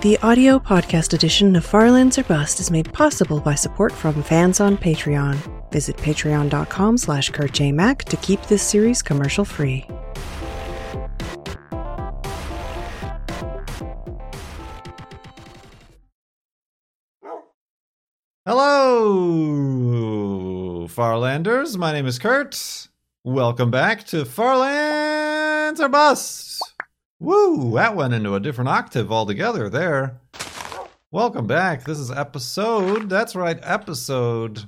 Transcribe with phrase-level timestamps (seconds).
[0.00, 4.60] The audio podcast edition of Farlands or Bust is made possible by support from fans
[4.60, 5.36] on Patreon.
[5.72, 9.84] Visit patreon.com slash kurtjmac to keep this series commercial free.
[18.46, 18.86] Hello,
[20.86, 21.76] Farlanders.
[21.76, 22.86] My name is Kurt.
[23.24, 26.57] Welcome back to Farlands or Bust.
[27.20, 30.20] Woo, that went into a different octave altogether there.
[31.10, 31.82] Welcome back.
[31.82, 34.66] This is episode, that's right, episode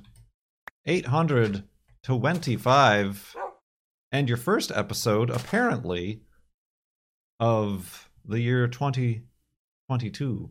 [0.84, 3.36] 825.
[4.10, 6.22] And your first episode, apparently,
[7.38, 10.50] of the year 2022.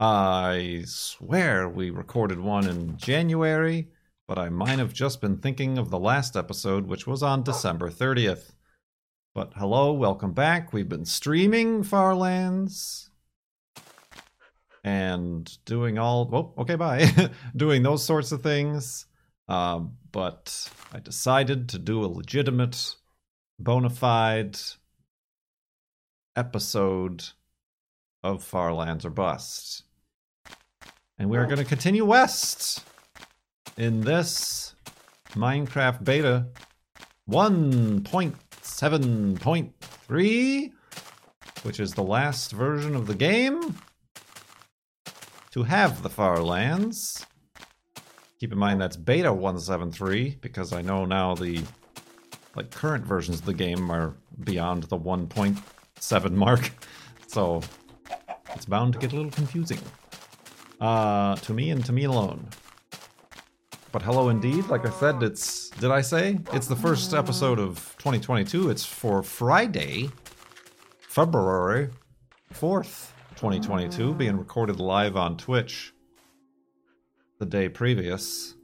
[0.00, 3.86] I swear we recorded one in January,
[4.26, 7.90] but I might have just been thinking of the last episode, which was on December
[7.90, 8.54] 30th.
[9.38, 10.72] But hello, welcome back.
[10.72, 13.08] We've been streaming Farlands
[14.82, 17.08] and doing all, oh, okay, bye.
[17.56, 19.06] doing those sorts of things.
[19.46, 22.96] Um, but I decided to do a legitimate,
[23.60, 24.58] bona fide
[26.34, 27.24] episode
[28.24, 29.84] of Farlands or Bust.
[31.16, 32.84] And we're going to continue west
[33.76, 34.74] in this
[35.36, 36.46] Minecraft beta
[38.68, 40.72] 1.7.3,
[41.62, 43.74] which is the last version of the game
[45.50, 47.24] to have the Far Lands.
[48.38, 51.62] Keep in mind that's beta 173 because I know now the
[52.54, 56.70] like current versions of the game are beyond the 1.7 mark.
[57.30, 57.60] So
[58.54, 59.80] it's bound to get a little confusing.
[60.80, 62.48] Uh, to me and to me alone.
[63.98, 64.68] But hello indeed.
[64.68, 65.70] Like I said, it's.
[65.70, 66.38] Did I say?
[66.52, 68.70] It's the first episode of 2022.
[68.70, 70.08] It's for Friday,
[71.00, 71.88] February
[72.54, 74.12] 4th, 2022, ah.
[74.12, 75.92] being recorded live on Twitch
[77.40, 78.54] the day previous.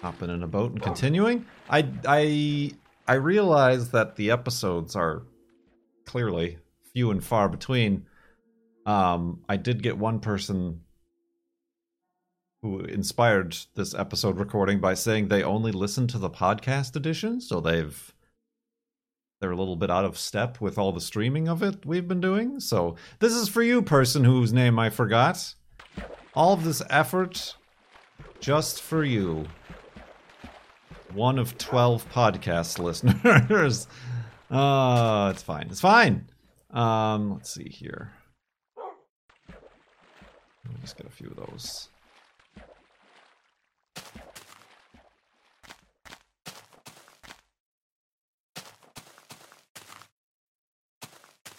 [0.00, 1.44] Hopping in a boat and continuing.
[1.68, 2.72] I I
[3.06, 5.24] I realize that the episodes are
[6.06, 6.56] clearly
[6.94, 8.06] few and far between.
[8.84, 10.80] Um, I did get one person
[12.62, 17.60] who inspired this episode recording by saying they only listen to the podcast edition, so
[17.60, 18.14] they've
[19.40, 22.20] they're a little bit out of step with all the streaming of it we've been
[22.20, 22.60] doing.
[22.60, 25.54] So this is for you, person whose name I forgot.
[26.34, 27.56] All of this effort
[28.38, 29.46] just for you.
[31.12, 33.88] One of 12 podcast listeners.
[34.48, 35.66] uh, it's fine.
[35.70, 36.28] It's fine.
[36.70, 38.12] Um, let's see here.
[40.64, 41.88] Let me just get a few of those.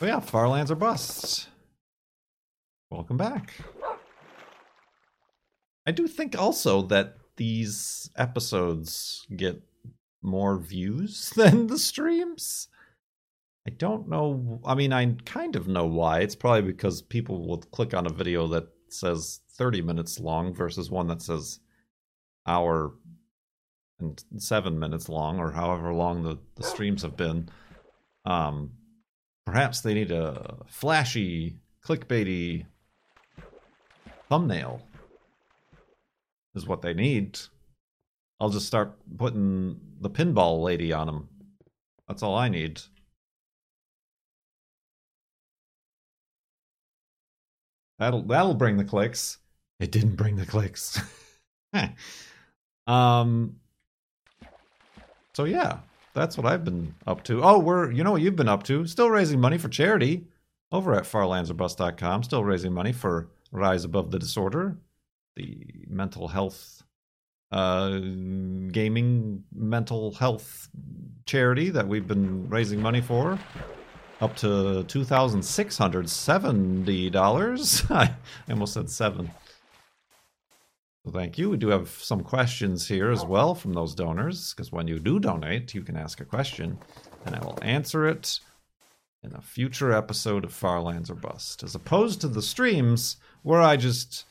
[0.02, 1.48] Oh yeah, Farlands are busts.
[2.90, 3.54] Welcome back.
[5.88, 9.62] I do think also that these episodes get
[10.22, 12.68] more views than the streams.
[13.66, 14.60] I don't know.
[14.66, 16.20] I mean, I kind of know why.
[16.20, 20.90] It's probably because people will click on a video that says 30 minutes long versus
[20.90, 21.60] one that says
[22.46, 22.94] hour
[24.00, 27.50] and seven minutes long, or however long the, the streams have been.
[28.26, 28.72] Um,
[29.46, 32.66] perhaps they need a flashy, clickbaity
[34.30, 34.82] thumbnail,
[36.56, 37.40] is what they need.
[38.40, 41.30] I'll just start putting the pinball lady on them.
[42.08, 42.82] That's all I need.
[48.04, 49.38] That'll that'll bring the clicks.
[49.80, 51.00] It didn't bring the clicks.
[52.88, 53.56] um.
[55.34, 55.78] So yeah,
[56.14, 57.42] that's what I've been up to.
[57.42, 58.86] Oh, we're you know what you've been up to?
[58.88, 60.28] Still raising money for charity
[60.74, 62.24] over at farlandsorbust.com.
[62.24, 64.76] Still raising money for Rise Above the Disorder,
[65.38, 66.84] the mental health,
[67.54, 68.00] uh,
[68.72, 70.68] gaming mental health
[71.26, 73.40] charity that we've been raising money for
[74.24, 77.84] up to two thousand six hundred seventy dollars.
[77.90, 78.16] I
[78.50, 79.30] almost said seven.
[81.06, 81.50] So thank you.
[81.50, 85.20] We do have some questions here as well from those donors, because when you do
[85.20, 86.80] donate, you can ask a question,
[87.26, 88.40] and I will answer it
[89.22, 93.76] in a future episode of Farlands or Bust, as opposed to the streams where I
[93.76, 94.24] just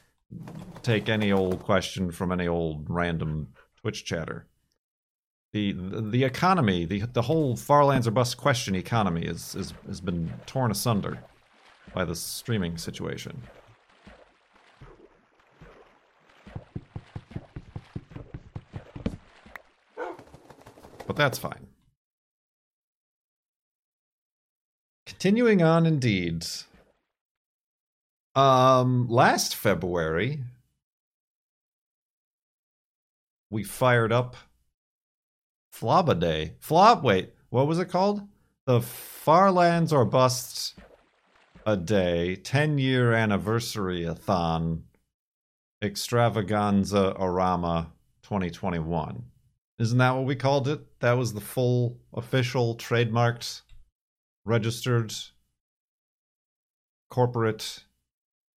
[0.82, 4.46] take any old question from any old random Twitch chatter
[5.52, 10.32] the the economy, the the whole Farlands or Bust question economy is, is has been
[10.46, 11.18] torn asunder
[11.92, 13.42] by the streaming situation.
[21.06, 21.66] But that's fine.
[25.04, 26.46] Continuing on, indeed.
[28.34, 30.42] Um, last February,
[33.50, 34.36] we fired up
[35.72, 36.54] Flobba Day.
[36.60, 38.22] Flob, wait, what was it called?
[38.66, 40.74] The Farlands or Busts
[41.64, 44.84] a Day 10 year anniversary a thon
[45.82, 47.86] extravaganza orama
[48.22, 49.24] 2021.
[49.78, 51.00] Isn't that what we called it?
[51.00, 53.62] That was the full official trademarked
[54.44, 55.12] registered
[57.10, 57.84] corporate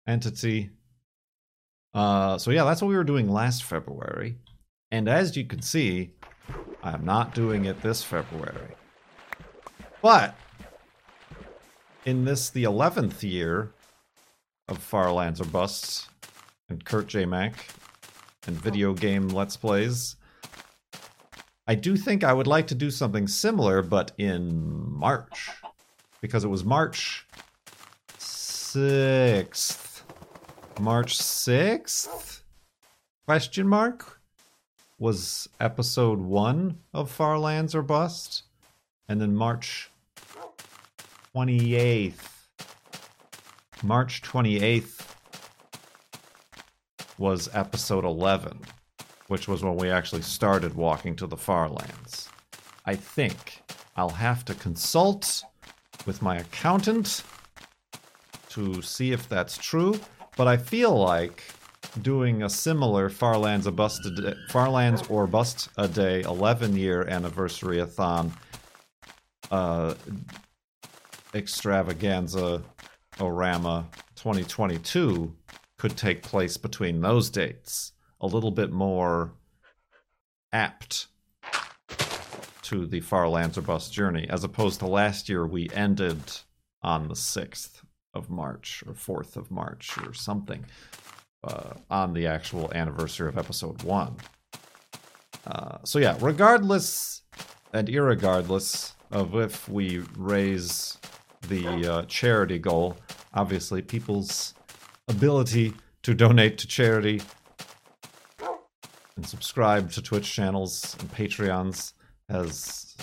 [0.07, 0.69] entity.
[1.93, 4.37] Uh, so yeah, that's what we were doing last February.
[4.91, 6.11] And as you can see,
[6.85, 8.75] I'm not doing it this February.
[10.03, 10.35] But
[12.05, 13.71] in this, the 11th year
[14.67, 16.07] of Farlands or Busts
[16.69, 17.25] and Kurt J.
[17.25, 17.73] Mac
[18.45, 20.15] and video game Let's Plays,
[21.67, 25.49] I do think I would like to do something similar, but in March.
[26.21, 27.25] Because it was March
[28.19, 30.03] 6th.
[30.79, 32.41] March 6th?
[33.25, 34.14] Question mark?
[34.97, 38.43] Was episode 1 of Far Lands or Bust.
[39.09, 39.91] And then March
[41.35, 42.31] 28th.
[43.83, 45.05] March 28th
[47.17, 48.59] was episode 11,
[49.27, 52.29] which was when we actually started walking to the far lands.
[52.85, 53.63] I think
[53.95, 55.43] I'll have to consult
[56.05, 57.23] with my accountant
[58.49, 59.99] to see if that's true,
[60.37, 61.43] but I feel like
[62.01, 67.03] doing a similar Farlands, a bust a day, Farlands or Bust a Day 11 year
[67.07, 68.33] anniversary a thon
[69.51, 69.93] uh,
[71.33, 72.63] extravaganza
[73.17, 75.33] orama 2022
[75.77, 77.91] could take place between those dates.
[78.21, 79.33] A little bit more
[80.51, 81.07] apt
[82.63, 86.19] to the Farlands or Bust journey, as opposed to last year we ended
[86.81, 87.81] on the 6th
[88.13, 90.65] of March or 4th of March or something
[91.45, 94.15] uh, on the actual anniversary of episode 1.
[95.47, 97.21] Uh, so, yeah, regardless
[97.73, 100.97] and irregardless of if we raise
[101.47, 102.97] the uh, charity goal,
[103.33, 104.53] obviously people's
[105.07, 107.21] ability to donate to charity
[109.15, 111.93] and subscribe to Twitch channels and Patreons
[112.29, 112.95] has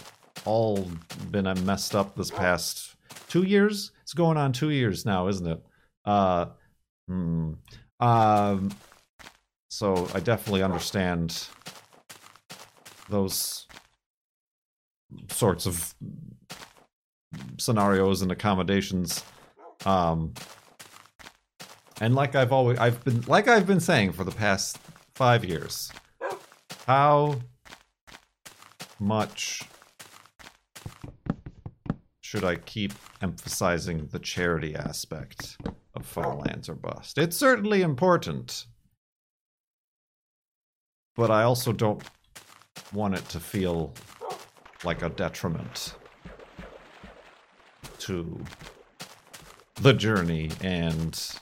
[0.45, 0.87] all
[1.31, 2.97] been messed up this past
[3.29, 3.93] two years.
[4.03, 5.63] It's going on two years now, isn't it?
[6.05, 6.47] Uh,
[7.09, 7.53] hmm.
[8.03, 8.73] Um,
[9.69, 11.47] so I definitely understand
[13.09, 13.69] those
[15.31, 15.95] sorts of
[17.59, 19.23] scenarios and accommodations.
[19.87, 20.35] Um,
[22.01, 24.79] and like I've always, I've been, like I've been saying for the past
[25.15, 25.93] five years,
[26.89, 27.37] how
[28.99, 29.63] much
[32.21, 35.57] should I keep emphasizing the charity aspect
[35.95, 37.19] of Farlands or Bust?
[37.19, 38.67] It's certainly important,
[41.17, 42.03] but I also don't
[42.93, 43.95] want it to feel
[44.85, 45.95] like a detriment
[47.99, 48.45] to
[49.81, 51.39] the journey and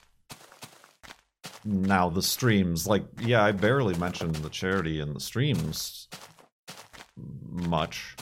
[1.64, 2.86] now the streams.
[2.86, 6.08] Like yeah i barely mentioned the charity in the streams
[7.48, 8.16] much.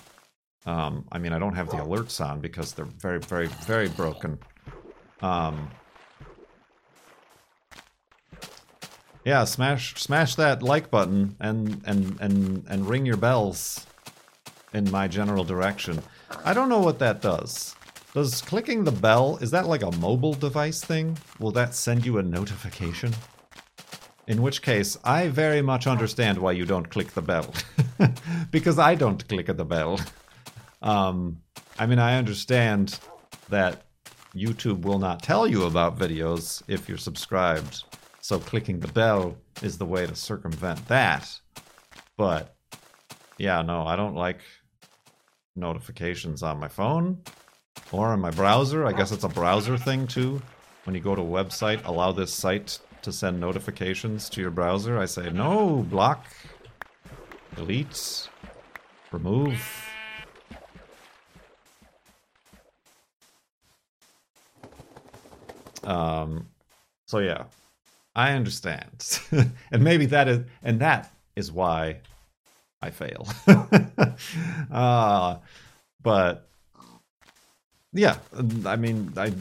[0.67, 4.39] Um i mean i don't have the alerts on because they're very very very broken.
[5.21, 5.71] Um
[9.25, 13.87] yeah smash smash that like button and and and and ring your bells
[14.73, 16.03] in my general direction
[16.45, 17.75] i don't know what that does
[18.15, 21.19] does clicking the bell, is that like a mobile device thing?
[21.39, 23.15] Will that send you a notification?
[24.27, 27.55] In which case, I very much understand why you don't click the bell.
[28.51, 30.01] because I don't click the bell.
[30.83, 31.43] Um,
[31.79, 32.99] I mean, I understand
[33.51, 33.83] that
[34.35, 37.85] YouTube will not tell you about videos if you're subscribed.
[38.29, 41.27] So clicking the bell is the way to circumvent that.
[42.19, 42.55] But
[43.39, 44.41] yeah, no, I don't like
[45.57, 47.23] notifications on my phone
[47.91, 48.85] or in my browser.
[48.85, 50.43] I guess it's a browser thing too.
[50.85, 54.99] When you go to a website, allow this site to send notifications to your browser.
[54.99, 56.27] I say no, block,
[57.57, 58.29] delete,
[59.11, 59.59] remove.
[65.83, 66.47] Um,
[67.07, 67.45] so yeah,
[68.19, 69.21] I understand,
[69.71, 72.01] and maybe that is, and that is why
[72.83, 73.29] I fail.
[74.73, 75.37] uh,
[76.03, 76.51] but
[77.93, 78.17] yeah,
[78.67, 79.33] I mean, I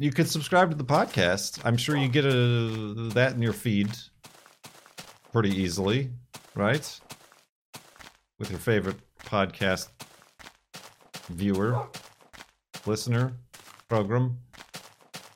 [0.00, 1.60] you could subscribe to the podcast.
[1.64, 3.90] I'm sure you get a that in your feed
[5.30, 6.10] pretty easily,
[6.56, 7.00] right?
[8.40, 9.90] With your favorite podcast
[11.28, 11.86] viewer.
[12.84, 13.32] listener
[13.88, 14.38] program,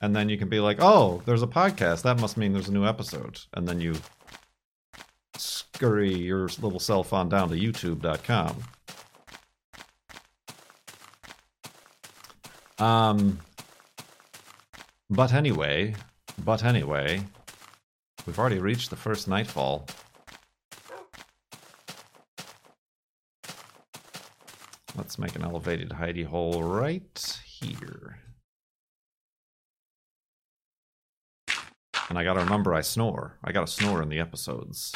[0.01, 2.03] and then you can be like, "Oh, there's a podcast.
[2.03, 3.97] That must mean there's a new episode." And then you
[5.37, 8.57] scurry your little self on down to YouTube.com.
[12.79, 13.39] Um,
[15.11, 15.95] but anyway,
[16.45, 17.23] but anyway,
[18.27, 19.87] we've already reached the first nightfall.
[24.97, 28.19] Let's make an elevated hidey hole right here.
[32.11, 33.39] And I gotta remember I snore.
[33.45, 34.93] I gotta snore in the episodes.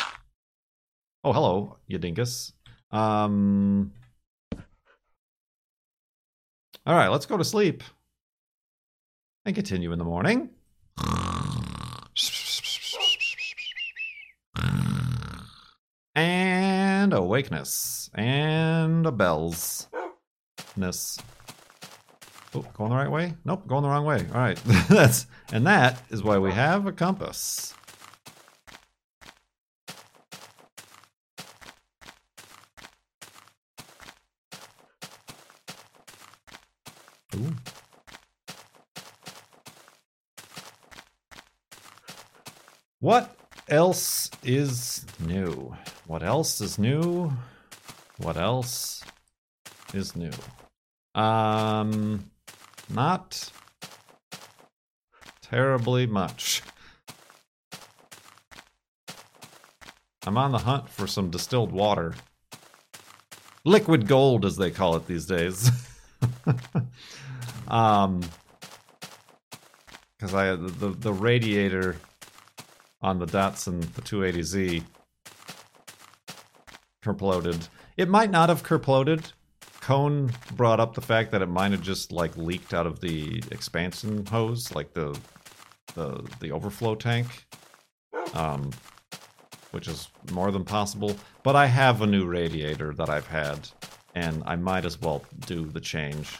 [1.23, 2.53] Oh, hello, you dingus.
[2.91, 3.93] Um.
[6.85, 7.85] All right, let's go to sleep
[9.47, 10.51] and continue in the morning.
[16.17, 18.11] And awakeness.
[18.15, 19.89] And a bells.
[22.57, 23.35] Oh, going the right way?
[23.45, 24.25] Nope, going the wrong way.
[24.33, 24.57] All right.
[24.89, 27.75] That's and that is why we have a compass.
[43.01, 43.37] What
[43.69, 45.77] else is new?
[46.07, 47.33] What else is new?
[48.19, 49.05] What else
[49.93, 50.31] is new?
[51.15, 52.31] Um,
[52.89, 53.51] not
[55.43, 56.63] terribly much.
[60.27, 62.15] I'm on the hunt for some distilled water.
[63.65, 65.71] Liquid gold, as they call it these days.
[67.69, 68.23] um,
[70.17, 71.97] because I the the radiator
[73.03, 74.83] on the Datsun the 280Z
[77.05, 77.69] kerploded.
[77.97, 79.33] It might not have kerploded.
[79.85, 83.43] Cone brought up the fact that it might have just like leaked out of the
[83.51, 85.15] expansion hose, like the
[85.95, 87.27] the the overflow tank,
[88.33, 88.71] um,
[89.73, 91.15] which is more than possible.
[91.43, 93.69] But I have a new radiator that I've had,
[94.15, 96.39] and I might as well do the change.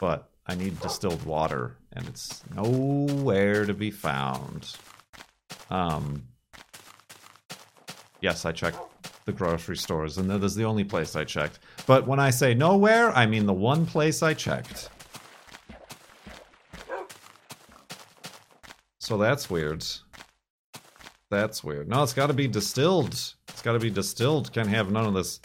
[0.00, 4.74] But I need distilled water, and it's nowhere to be found.
[5.68, 6.28] Um,
[8.22, 8.78] yes, I checked
[9.26, 11.58] the grocery stores, and that is the only place I checked.
[11.84, 14.88] But when I say nowhere, I mean the one place I checked.
[19.00, 19.84] So that's weird.
[21.28, 21.88] That's weird.
[21.88, 23.12] No, it's got to be distilled.
[23.48, 24.52] It's got to be distilled.
[24.52, 25.40] Can't have none of this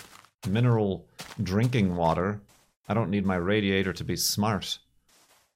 [0.48, 1.08] mineral
[1.42, 2.40] drinking water.
[2.88, 4.78] I don't need my radiator to be smart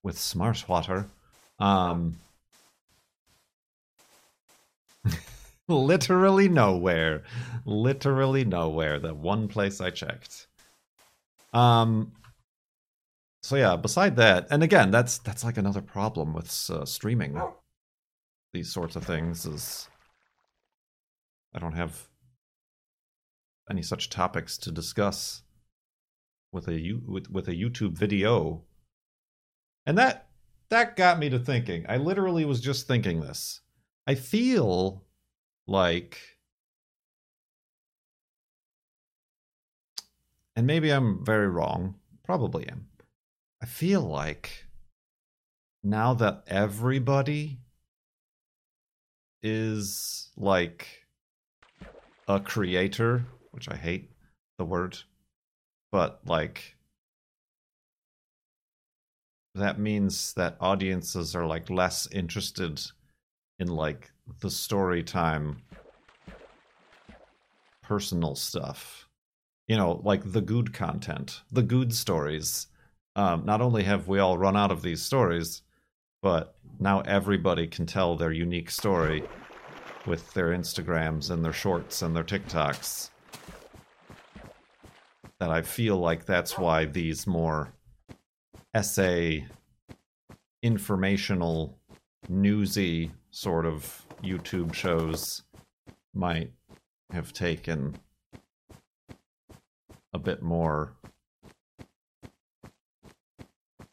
[0.02, 1.08] with smart water.
[1.60, 2.18] Um,
[5.68, 7.24] literally nowhere.
[7.66, 9.00] Literally nowhere.
[9.00, 10.48] The one place I checked.
[11.54, 12.14] Um.
[13.44, 13.76] So yeah.
[13.76, 17.42] Beside that, and again, that's that's like another problem with uh, streaming.
[18.54, 19.90] These sorts of things is
[21.54, 22.08] I don't have
[23.70, 25.42] any such topics to discuss
[26.52, 28.64] with a with with a YouTube video.
[29.86, 30.28] And that
[30.70, 31.86] that got me to thinking.
[31.88, 33.62] I literally was just thinking this.
[34.08, 35.05] I feel
[35.68, 36.20] like
[40.56, 42.88] and maybe I'm very wrong, probably am.
[43.62, 44.68] I feel like
[45.84, 47.60] now that everybody
[49.44, 50.88] is like
[52.28, 54.12] a creator, which I hate
[54.58, 54.98] the word,
[55.92, 56.76] but like
[59.54, 62.82] that means that audiences are like less interested
[63.60, 65.62] in like the story time
[67.82, 69.08] personal stuff.
[69.68, 72.68] You know like the good content the good stories.
[73.16, 75.62] Um, not only have we all run out of these stories
[76.22, 79.24] but now everybody can tell their unique story
[80.08, 83.10] with their instagrams and their shorts and their tiktoks.
[85.40, 87.74] That i feel like that's why these more
[88.74, 89.46] essay
[90.64, 91.78] informational
[92.28, 95.44] newsy sort of YouTube shows
[96.14, 96.52] might
[97.12, 97.96] have taken
[100.14, 100.94] a bit more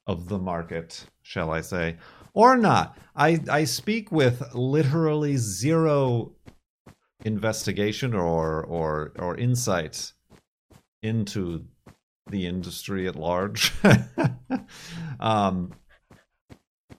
[0.06, 1.96] of the market, shall I say,
[2.34, 2.96] or not.
[3.14, 6.32] I I speak with literally zero
[7.24, 10.12] investigation or or or insight
[11.02, 11.64] into
[12.30, 13.72] the industry at large.
[15.20, 15.72] um,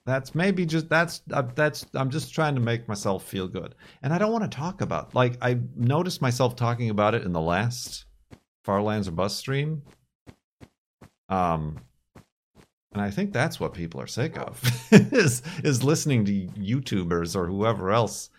[0.06, 4.14] that's maybe just that's uh, that's i'm just trying to make myself feel good and
[4.14, 7.42] i don't want to talk about like i noticed myself talking about it in the
[7.42, 8.06] last
[8.64, 9.82] farlands or bust stream
[11.30, 11.78] um
[12.94, 17.48] And I think that's what people are sick of is is listening to YouTubers or
[17.48, 18.30] whoever else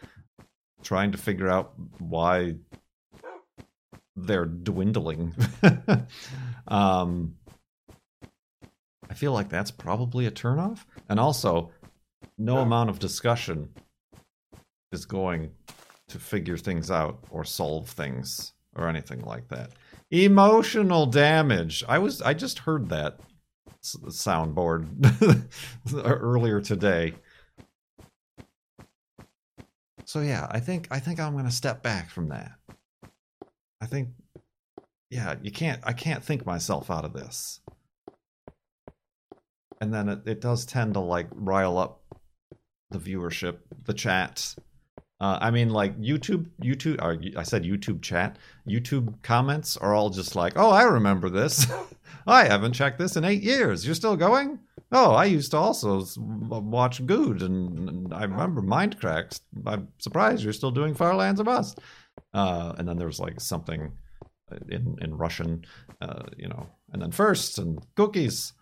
[0.83, 2.55] trying to figure out why
[4.17, 5.35] they're dwindling.
[6.69, 7.35] um,
[9.11, 10.85] I feel like that's probably a turnoff.
[11.09, 11.71] And also,
[12.39, 13.71] no amount of discussion
[14.93, 15.51] is going
[16.09, 19.71] to figure things out or solve things or anything like that.
[20.11, 21.85] Emotional damage.
[21.89, 23.21] I was I just heard that
[23.83, 24.89] soundboard
[26.05, 27.15] earlier today.
[30.07, 32.53] So yeah, I think I think I'm going to step back from that.
[33.81, 34.11] I think
[35.11, 37.61] yeah, you can't I can't think myself out of this.
[39.85, 42.01] And then it, it does tend to like rile up
[42.91, 44.55] the viewership, the chat.
[45.21, 47.03] Uh, I mean, like YouTube, YouTube.
[47.03, 48.39] Or I said YouTube chat.
[48.67, 51.67] YouTube comments are all just like, "Oh, I remember this.
[52.27, 53.85] I haven't checked this in eight years.
[53.85, 54.59] You're still going?
[54.91, 59.41] Oh, I used to also watch Guude, and, and I remember Mindcracks.
[59.67, 61.75] I'm surprised you're still doing Farlands of Us.
[62.33, 63.93] Uh, and then there's like something
[64.71, 65.67] in in Russian,
[66.01, 68.55] uh, you know, and then first and cookies.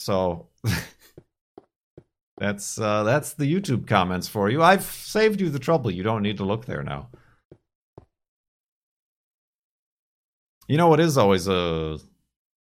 [0.00, 0.48] So
[2.38, 4.62] that's uh, that's the YouTube comments for you.
[4.62, 5.90] I've saved you the trouble.
[5.90, 7.10] You don't need to look there now.
[10.66, 11.98] You know what is always a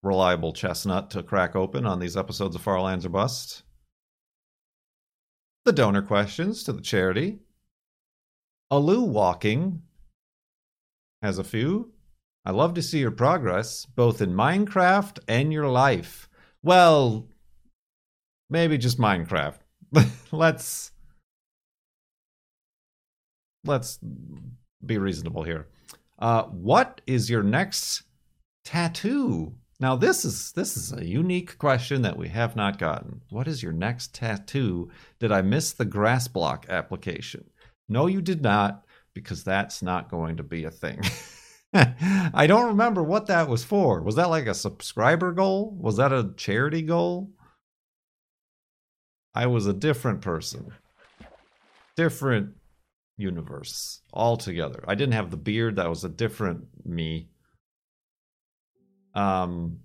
[0.02, 3.62] reliable chestnut to crack open on these episodes of Far Lands or Bust?
[5.64, 7.40] The donor questions to the charity.
[8.72, 9.84] Alu Walking
[11.22, 11.92] has a few.
[12.46, 16.28] I love to see your progress, both in Minecraft and your life.
[16.68, 17.26] Well,
[18.50, 19.60] maybe just Minecraft.
[20.34, 20.92] let's
[23.64, 24.00] let's
[24.86, 25.68] be reasonable here.
[26.20, 28.04] Uh, what is your next
[28.66, 29.54] tattoo?
[29.80, 33.22] Now this is this is a unique question that we have not gotten.
[33.30, 34.92] What is your next tattoo?
[35.20, 37.46] Did I miss the grass block application?
[37.88, 41.00] No, you did not, because that's not going to be a thing.
[42.34, 44.02] I don't remember what that was for.
[44.02, 45.76] Was that like a subscriber goal?
[45.80, 47.32] Was that a charity goal?
[49.36, 50.74] I was a different person.
[51.96, 52.56] Different
[53.18, 54.84] universe altogether.
[54.88, 55.76] I didn't have the beard.
[55.76, 57.30] That was a different me.
[59.14, 59.80] Um,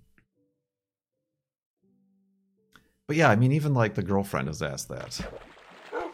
[3.07, 5.19] but yeah, I mean, even like the girlfriend has asked that.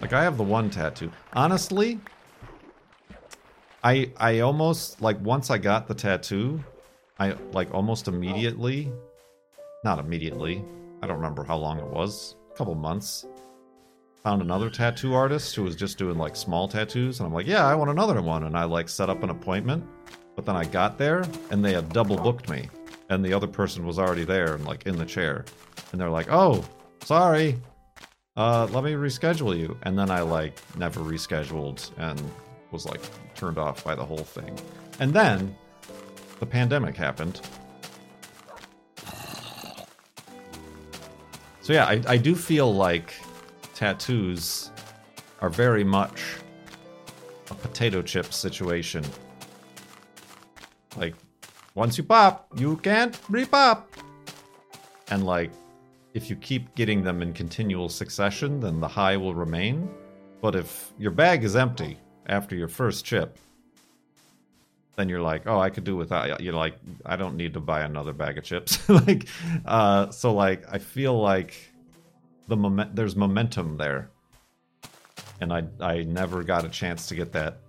[0.01, 1.11] Like, I have the one tattoo.
[1.33, 1.99] Honestly,
[3.83, 6.63] I I almost like once I got the tattoo,
[7.19, 8.91] I like almost immediately,
[9.83, 10.63] not immediately.
[11.01, 12.35] I don't remember how long it was.
[12.51, 13.25] A couple months.
[14.23, 17.65] Found another tattoo artist who was just doing like small tattoos, and I'm like, yeah,
[17.65, 19.85] I want another one, and I like set up an appointment.
[20.35, 22.69] But then I got there, and they had double booked me
[23.09, 25.43] and the other person was already there and like in the chair
[25.91, 26.63] and they're like oh
[27.03, 27.59] sorry
[28.37, 32.21] uh let me reschedule you and then i like never rescheduled and
[32.71, 33.01] was like
[33.35, 34.57] turned off by the whole thing
[34.99, 35.55] and then
[36.39, 37.41] the pandemic happened
[41.61, 43.13] so yeah i, I do feel like
[43.73, 44.71] tattoos
[45.41, 46.21] are very much
[47.49, 49.03] a potato chip situation
[50.97, 51.15] like
[51.75, 53.89] once you pop, you can't re-pop.
[55.11, 55.51] And like,
[56.13, 59.89] if you keep getting them in continual succession, then the high will remain.
[60.41, 61.97] But if your bag is empty
[62.29, 63.37] after your first chip,
[64.95, 66.41] then you're like, oh, I could do without.
[66.41, 68.87] You're like, I don't need to buy another bag of chips.
[68.89, 69.27] like,
[69.65, 71.55] uh, so like, I feel like
[72.47, 74.09] the moment there's momentum there,
[75.41, 77.59] and I I never got a chance to get that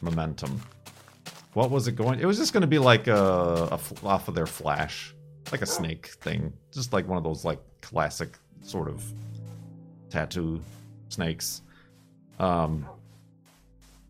[0.00, 0.60] momentum.
[1.54, 2.20] What was it going?
[2.20, 5.14] It was just going to be like a, a off of their flash,
[5.50, 9.02] like a snake thing, just like one of those like classic sort of
[10.10, 10.60] tattoo
[11.08, 11.62] snakes.
[12.38, 12.86] Um,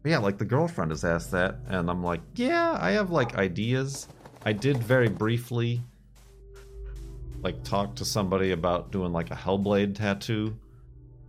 [0.04, 4.08] yeah, like the girlfriend has asked that, and I'm like, yeah, I have like ideas.
[4.44, 5.82] I did very briefly
[7.42, 10.56] like talk to somebody about doing like a Hellblade tattoo,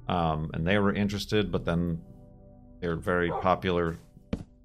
[0.08, 2.02] um, and they were interested, but then
[2.80, 3.98] they're very popular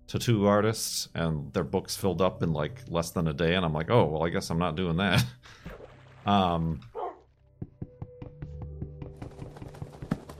[0.06, 3.72] tattoo artists and their books filled up in like less than a day and i'm
[3.72, 5.24] like oh well i guess i'm not doing that
[6.26, 6.78] um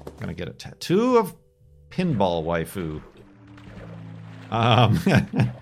[0.06, 1.34] I'm gonna get a tattoo of
[1.88, 3.02] pinball waifu
[4.54, 4.96] um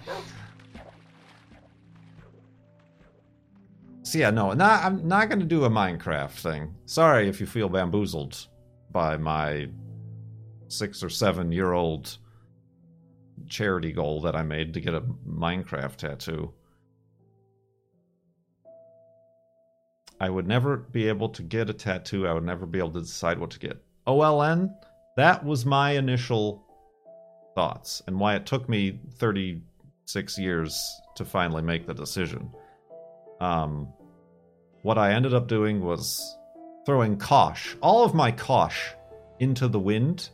[4.03, 7.69] so yeah no not, i'm not gonna do a minecraft thing sorry if you feel
[7.69, 8.49] bamboozled
[8.91, 9.69] by my
[10.69, 12.19] six or seven year old
[13.49, 16.53] charity goal that I made to get a Minecraft tattoo.
[20.21, 22.27] I would never be able to get a tattoo.
[22.27, 23.83] I would never be able to decide what to get.
[24.07, 24.73] OLN,
[25.17, 26.65] that was my initial
[27.55, 32.51] thoughts and why it took me 36 years to finally make the decision.
[33.41, 33.89] Um,
[34.83, 36.37] what I ended up doing was
[36.87, 38.93] throwing Kosh, all of my Kosh,
[39.41, 40.31] into the wind.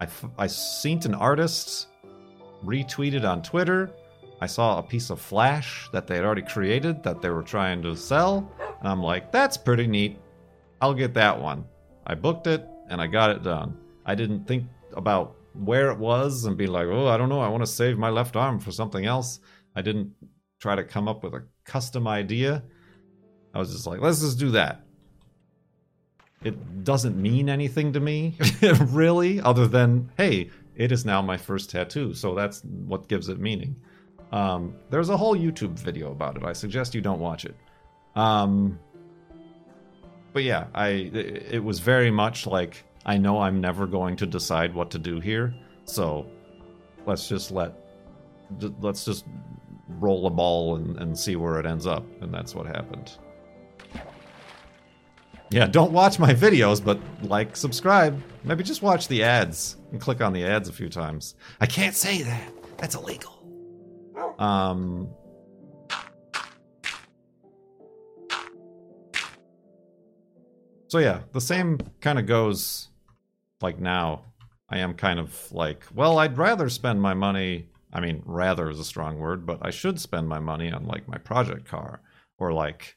[0.00, 1.88] I, f- I seen an artist
[2.64, 3.90] retweeted on Twitter.
[4.40, 7.82] I saw a piece of Flash that they had already created that they were trying
[7.82, 8.50] to sell.
[8.80, 10.18] And I'm like, that's pretty neat.
[10.80, 11.64] I'll get that one.
[12.06, 13.76] I booked it and I got it done.
[14.04, 14.64] I didn't think
[14.94, 17.40] about where it was and be like, oh, I don't know.
[17.40, 19.40] I want to save my left arm for something else.
[19.74, 20.12] I didn't
[20.60, 22.62] try to come up with a custom idea.
[23.54, 24.82] I was just like, let's just do that.
[26.44, 28.36] It doesn't mean anything to me,
[28.80, 32.14] really, other than, hey, it is now my first tattoo.
[32.14, 33.76] So that's what gives it meaning.
[34.32, 36.44] Um, there's a whole YouTube video about it.
[36.44, 37.56] I suggest you don't watch it.
[38.14, 38.78] Um,
[40.32, 44.74] but yeah, I it was very much like I know I'm never going to decide
[44.74, 46.26] what to do here, so
[47.06, 47.72] let's just let
[48.80, 49.24] let's just
[49.88, 53.12] roll a ball and, and see where it ends up, and that's what happened.
[55.50, 58.20] Yeah, don't watch my videos, but like, subscribe.
[58.42, 61.36] Maybe just watch the ads and click on the ads a few times.
[61.60, 62.52] I can't say that.
[62.76, 63.32] That's illegal.
[64.40, 65.08] Um,
[70.88, 72.88] so yeah, the same kind of goes
[73.60, 74.24] like now.
[74.68, 77.68] I am kind of like, well, I'd rather spend my money.
[77.92, 81.08] I mean, rather is a strong word, but I should spend my money on like
[81.08, 82.00] my project car
[82.38, 82.96] or like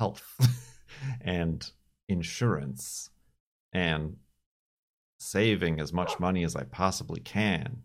[0.00, 0.24] health
[1.20, 1.70] and
[2.08, 3.10] insurance
[3.72, 4.16] and
[5.18, 7.82] saving as much money as I possibly can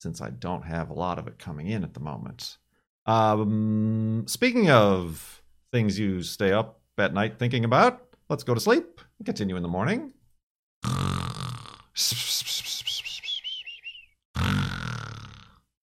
[0.00, 2.58] since I don't have a lot of it coming in at the moment.
[3.06, 9.00] Um, speaking of things you stay up at night thinking about, let's go to sleep
[9.18, 10.12] and continue in the morning.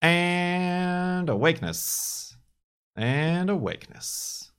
[0.03, 2.37] And awakeness.
[2.95, 4.53] And awakeness.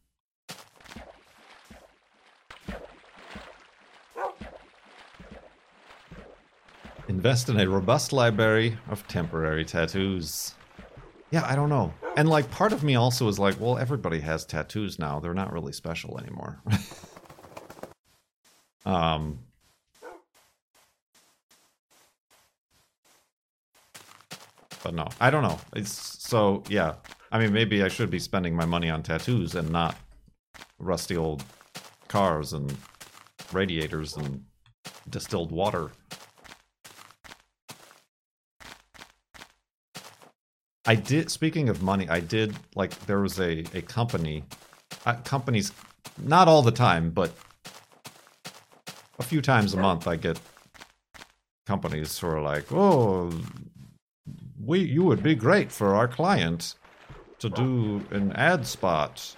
[7.07, 10.53] Invest in a robust library of temporary tattoos.
[11.31, 11.93] Yeah, I don't know.
[12.17, 15.21] And like part of me also is like, well, everybody has tattoos now.
[15.21, 16.61] They're not really special anymore.
[18.85, 19.39] um
[24.87, 25.59] But no, I don't know.
[25.75, 26.93] It's so yeah.
[27.29, 29.97] I mean, maybe I should be spending my money on tattoos and not
[30.79, 31.43] rusty old
[32.07, 32.73] cars and
[33.51, 34.45] radiators and
[35.09, 35.91] distilled water.
[40.85, 41.29] I did.
[41.31, 44.45] Speaking of money, I did like there was a a company,
[45.05, 45.73] uh, companies,
[46.17, 47.33] not all the time, but
[49.19, 50.39] a few times a month, I get
[51.65, 53.33] companies who are like, "Oh,
[54.67, 56.75] we you would be great for our client
[57.39, 59.35] to do an ad spot.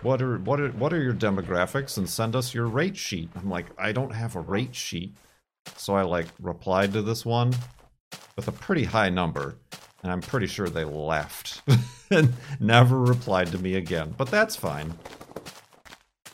[0.00, 3.50] What are what are what are your demographics and send us your rate sheet." I'm
[3.50, 5.14] like, "I don't have a rate sheet."
[5.76, 7.52] So I like replied to this one
[8.36, 9.56] with a pretty high number
[10.02, 11.62] and I'm pretty sure they left
[12.10, 14.14] and never replied to me again.
[14.16, 14.94] But that's fine.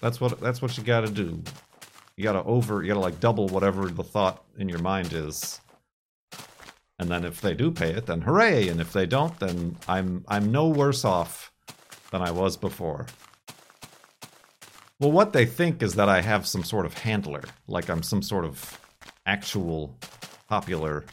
[0.00, 1.42] That's what that's what you got to do.
[2.16, 5.12] You got to over you got to like double whatever the thought in your mind
[5.12, 5.60] is.
[6.98, 10.24] And then if they do pay it, then hooray, and if they don't, then I'm
[10.28, 11.52] I'm no worse off
[12.10, 13.06] than I was before.
[15.00, 18.22] Well, what they think is that I have some sort of handler, like I'm some
[18.22, 18.80] sort of
[19.26, 19.98] actual
[20.48, 21.04] popular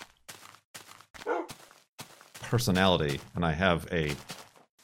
[2.41, 4.13] personality and I have a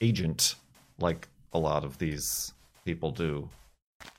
[0.02, 0.56] agent
[1.00, 2.54] like a lot of these
[2.86, 3.50] people do.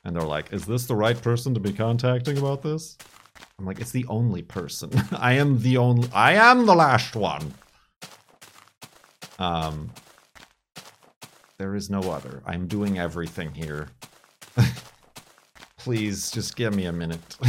[0.05, 2.97] And they're like, "Is this the right person to be contacting about this?"
[3.59, 4.91] I'm like, "It's the only person.
[5.13, 7.55] I am the only I am the last one."
[9.39, 9.91] Um
[11.59, 12.43] there is no other.
[12.47, 13.89] I'm doing everything here.
[15.77, 17.37] Please just give me a minute.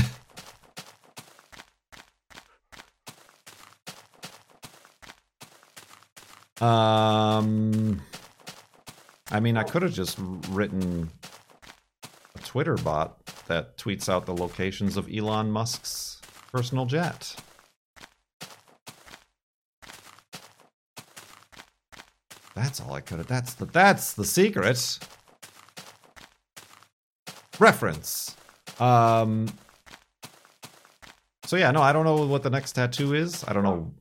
[6.62, 8.02] Um,
[9.32, 10.18] I mean, I could have just
[10.50, 11.10] written
[12.36, 13.18] a Twitter bot
[13.50, 17.36] that tweets out the locations of Elon Musk's personal jet.
[22.56, 23.28] That's all I could have.
[23.28, 25.00] That's the that's the secret.
[27.60, 28.36] Reference.
[28.80, 29.48] Um.
[31.46, 33.44] So yeah, no, I don't know what the next tattoo is.
[33.48, 33.92] I don't know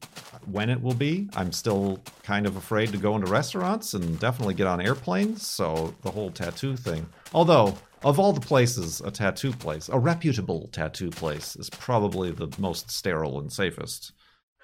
[0.51, 1.29] when it will be.
[1.35, 5.47] I'm still kind of afraid to go into restaurants and definitely get on airplanes.
[5.47, 7.09] So the whole tattoo thing.
[7.33, 12.55] Although, of all the places, a tattoo place, a reputable tattoo place, is probably the
[12.59, 14.13] most sterile and safest.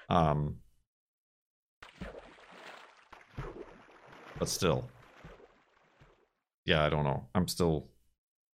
[0.09, 0.57] Um,
[4.39, 4.85] but still,
[6.65, 7.27] yeah, I don't know.
[7.35, 7.89] I'm still,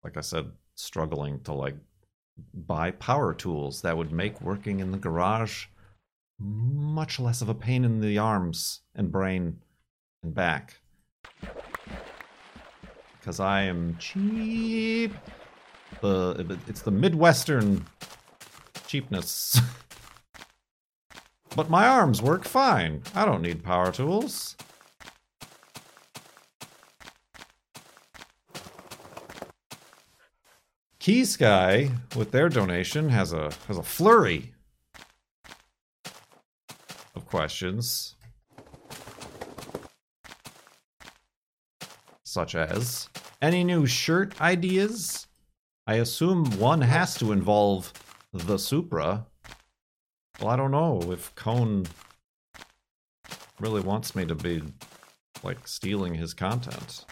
[0.04, 1.76] like I said, struggling to like
[2.54, 5.66] buy power tools that would make working in the garage
[6.40, 9.58] much less of a pain in the arms and brain
[10.24, 10.76] and back.
[13.28, 15.14] Because I am cheap.
[16.00, 17.86] The it's the Midwestern
[18.88, 19.60] cheapness.
[21.58, 23.02] but my arms work fine.
[23.14, 24.56] I don't need power tools.
[31.00, 34.54] Key Sky, with their donation, has a has a flurry
[37.14, 38.16] of questions.
[42.24, 43.10] Such as
[43.42, 45.28] any new shirt ideas?
[45.86, 47.94] I assume one has to involve
[48.34, 49.26] the Supra.
[50.40, 51.88] Well, I don't know if Cone
[53.60, 54.62] really wants me to be
[55.44, 57.06] like stealing his content.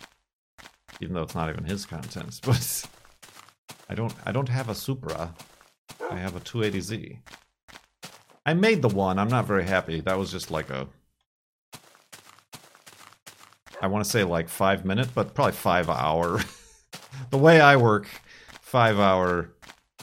[1.01, 2.85] Even though it's not even his content, but
[3.89, 5.33] I don't I don't have a Supra.
[6.11, 7.19] I have a 280Z.
[8.45, 9.17] I made the one.
[9.17, 10.01] I'm not very happy.
[10.01, 10.87] That was just like a
[13.81, 16.39] I want to say like 5 minute, but probably 5 hour.
[17.29, 18.07] the way I work,
[18.61, 19.49] 5 hour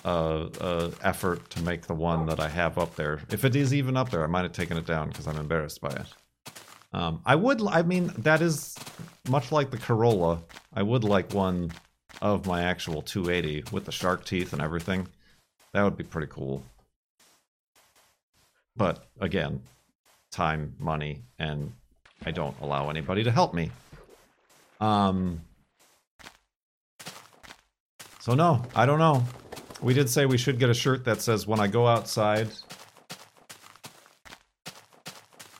[0.04, 3.20] uh, uh, effort to make the one that I have up there.
[3.30, 5.80] If it is even up there, I might have taken it down because I'm embarrassed
[5.80, 6.06] by it.
[6.92, 8.76] Um, I would, I mean, that is
[9.28, 10.42] much like the Corolla.
[10.74, 11.72] I would like one
[12.20, 15.08] of my actual 280 with the shark teeth and everything.
[15.72, 16.62] That would be pretty cool.
[18.76, 19.62] But again,
[20.30, 21.72] time, money, and
[22.24, 23.70] I don't allow anybody to help me.
[24.80, 25.40] Um.
[28.20, 29.24] So no, I don't know.
[29.80, 32.48] We did say we should get a shirt that says when I go outside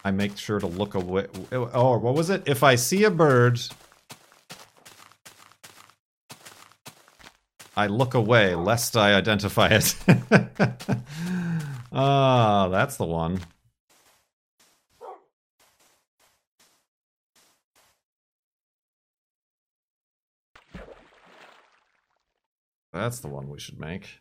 [0.05, 1.27] I make sure to look away.
[1.53, 2.43] Oh, what was it?
[2.47, 3.61] If I see a bird,
[7.77, 9.95] I look away lest I identify it.
[11.95, 13.39] Ah, that's the one.
[22.93, 24.21] That's the one we should make.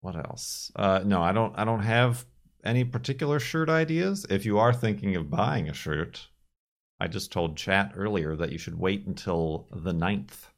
[0.00, 0.70] What else?
[0.76, 1.58] Uh, no, I don't.
[1.58, 2.26] I don't have
[2.66, 4.26] any particular shirt ideas?
[4.28, 6.28] If you are thinking of buying a shirt,
[7.00, 10.50] I just told chat earlier that you should wait until the 9th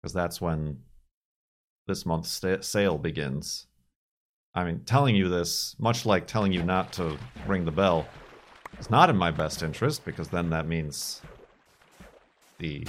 [0.00, 0.78] because that's when
[1.86, 3.66] this month's st- sale begins.
[4.54, 8.06] I mean, telling you this, much like telling you not to ring the bell,
[8.78, 11.20] is not in my best interest because then that means
[12.58, 12.86] the,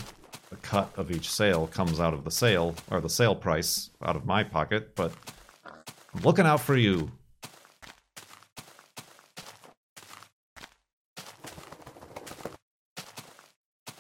[0.49, 4.15] the cut of each sale comes out of the sale or the sale price out
[4.15, 4.95] of my pocket.
[4.95, 5.12] But
[6.13, 7.12] I'm looking out for you,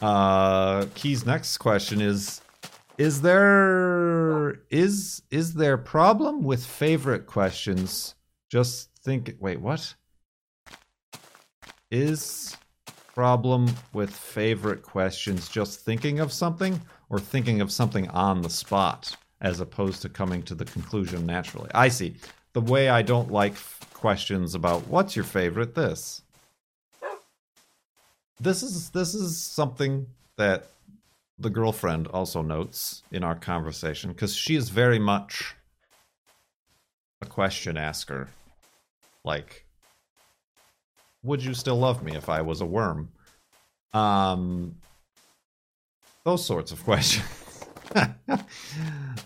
[0.01, 2.41] Uh, Key's next question is:
[2.97, 8.15] Is there is is there problem with favorite questions?
[8.49, 9.35] Just think.
[9.39, 9.93] Wait, what?
[11.91, 12.55] Is
[13.13, 19.15] problem with favorite questions just thinking of something or thinking of something on the spot
[19.41, 21.69] as opposed to coming to the conclusion naturally?
[21.73, 22.15] I see.
[22.53, 23.55] The way I don't like
[23.93, 26.21] questions about what's your favorite this
[28.39, 30.69] this is this is something that
[31.37, 35.55] the girlfriend also notes in our conversation because she is very much
[37.21, 38.29] a question asker.
[39.23, 39.65] Like,
[41.23, 43.09] would you still love me if I was a worm?
[43.93, 44.75] Um,
[46.23, 47.65] those sorts of questions.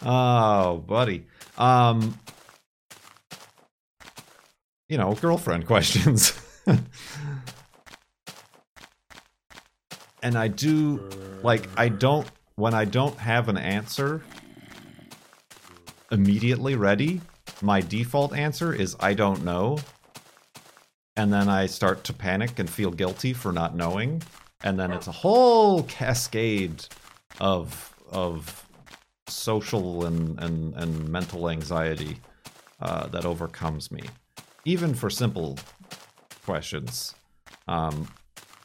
[0.06, 1.26] oh, buddy.
[1.58, 2.18] Um,
[4.88, 6.40] you know, girlfriend questions.
[10.22, 11.10] and I do
[11.44, 12.26] like I don't
[12.56, 14.24] when I don't have an answer
[16.14, 17.20] immediately ready,
[17.62, 19.80] my default answer is I don't know.
[21.16, 24.22] And then I start to panic and feel guilty for not knowing,
[24.64, 26.86] and then it's a whole cascade
[27.40, 28.68] of of
[29.28, 32.18] social and and, and mental anxiety
[32.82, 34.02] uh, that overcomes me,
[34.66, 35.58] even for simple
[36.46, 37.14] questions.
[37.68, 38.08] Um,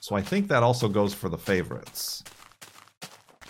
[0.01, 2.25] so I think that also goes for the favorites.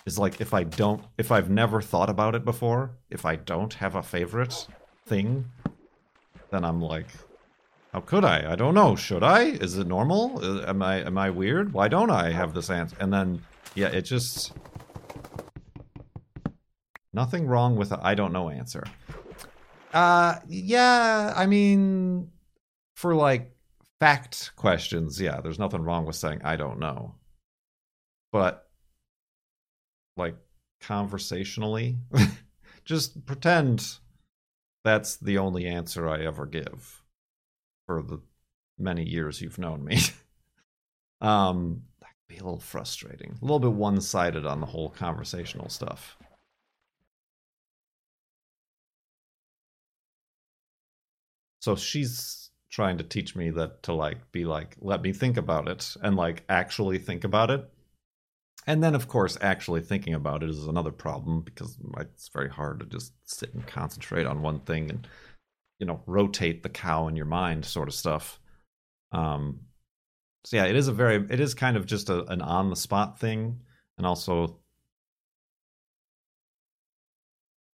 [0.06, 3.72] is like if I don't, if I've never thought about it before, if I don't
[3.74, 4.66] have a favorite
[5.06, 5.44] thing,
[6.50, 7.06] then I'm like,
[7.92, 8.52] how could I?
[8.52, 8.96] I don't know.
[8.96, 9.44] Should I?
[9.44, 10.40] Is it normal?
[10.44, 11.72] Uh, Am I am I weird?
[11.72, 12.96] Why don't I have this answer?
[13.00, 13.42] And then
[13.74, 14.52] yeah, it just
[17.12, 18.84] nothing wrong with I don't know answer.
[19.92, 22.30] Uh yeah, I mean
[22.96, 23.52] for like
[24.00, 27.14] fact questions, yeah, there's nothing wrong with saying I don't know.
[28.32, 28.68] But
[30.16, 30.36] like
[30.82, 31.96] conversationally,
[32.84, 33.98] just pretend
[34.84, 37.02] that's the only answer I ever give
[37.88, 38.20] for the
[38.78, 39.98] many years you've known me.
[41.22, 44.90] um, that could be a little frustrating, a little bit one sided on the whole
[44.90, 46.18] conversational stuff.
[51.60, 55.66] So she's trying to teach me that to like be like, let me think about
[55.66, 57.66] it and like actually think about it.
[58.66, 62.80] And then, of course, actually thinking about it is another problem because it's very hard
[62.80, 65.08] to just sit and concentrate on one thing and
[65.78, 68.40] you know rotate the cow in your mind sort of stuff.
[69.12, 69.60] Um
[70.44, 72.76] so yeah it is a very it is kind of just a, an on the
[72.76, 73.60] spot thing
[73.96, 74.58] and also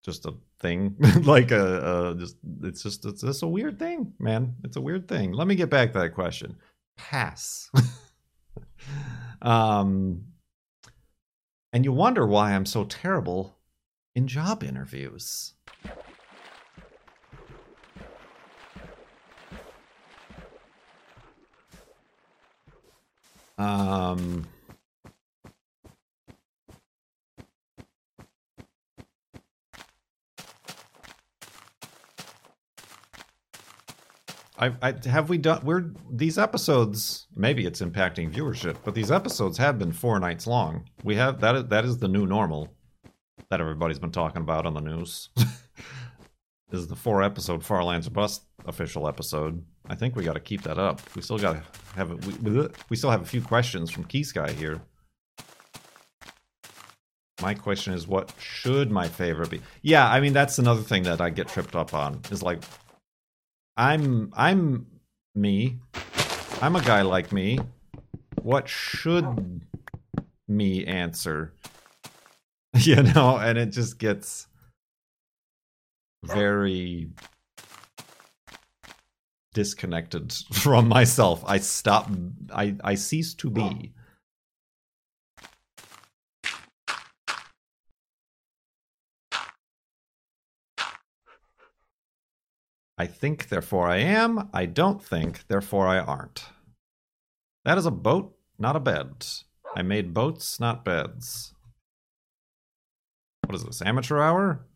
[0.05, 4.55] just a thing like a, a just it's just it's just a weird thing man.
[4.65, 5.33] It's a weird thing.
[5.33, 6.57] Let me get back to that question.
[6.97, 7.71] Pass.
[9.43, 10.25] Um
[11.73, 13.59] and you wonder why i'm so terrible
[14.15, 15.55] in job interviews
[23.61, 24.47] Um,
[34.59, 39.59] I, I have we done we're these episodes maybe it's impacting viewership but these episodes
[39.59, 40.89] have been four nights long.
[41.05, 42.73] We have that is that is the new normal
[43.51, 45.29] that everybody's been talking about on the news.
[46.71, 50.35] This is the four episode far lands or bust official episode I think we got
[50.35, 51.01] to keep that up.
[51.17, 51.63] We still got to
[51.97, 52.25] have it.
[52.25, 54.81] We, we still have a few questions from Key Sky here.
[57.43, 59.61] My question is, what should my favorite be?
[59.83, 62.21] Yeah, I mean that's another thing that I get tripped up on.
[62.31, 62.63] Is like,
[63.77, 64.87] I'm I'm
[65.35, 65.79] me.
[66.63, 67.59] I'm a guy like me.
[68.43, 69.63] What should
[70.47, 71.53] me answer?
[72.75, 74.47] you know, and it just gets
[76.23, 77.09] very
[79.55, 81.43] disconnected from myself.
[81.47, 82.11] I stop.
[82.53, 83.93] I I cease to be.
[93.01, 94.51] I think, therefore I am.
[94.53, 96.45] I don't think, therefore I aren't.
[97.65, 99.27] That is a boat, not a bed.
[99.75, 101.55] I made boats, not beds.
[103.47, 104.67] What is this, amateur hour?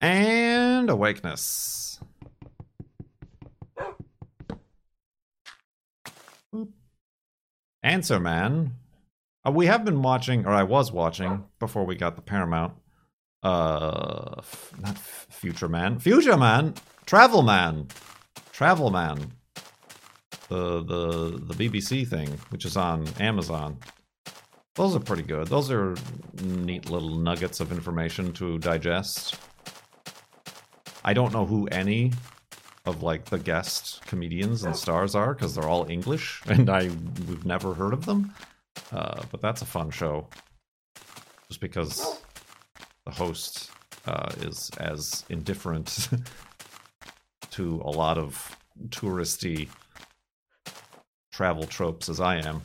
[0.00, 2.00] And awakeness.
[7.82, 8.72] Answer Man.
[9.46, 12.74] Uh, we have been watching, or I was watching before we got the Paramount.
[13.42, 16.74] Uh, f- not f- Future Man, Future Man,
[17.06, 17.86] Travel Man,
[18.52, 19.32] Travel Man.
[20.48, 23.78] The the the BBC thing, which is on Amazon.
[24.78, 25.48] Those are pretty good.
[25.48, 25.96] Those are
[26.40, 29.34] neat little nuggets of information to digest.
[31.04, 32.12] I don't know who any
[32.86, 36.90] of like the guest comedians and stars are because they're all English and I
[37.26, 38.32] we've never heard of them.
[38.92, 40.28] Uh, but that's a fun show,
[41.48, 42.20] just because
[43.04, 43.72] the host
[44.06, 46.08] uh, is as indifferent
[47.50, 48.56] to a lot of
[48.90, 49.68] touristy
[51.32, 52.62] travel tropes as I am.